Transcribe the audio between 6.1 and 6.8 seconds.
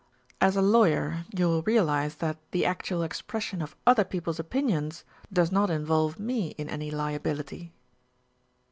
me in